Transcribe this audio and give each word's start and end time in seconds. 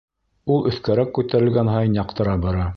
Ул 0.55 0.65
өҫкәрәк 0.71 1.13
күтәрелгән 1.19 1.71
һайын 1.75 2.03
яҡтыра 2.03 2.39
бара. 2.47 2.69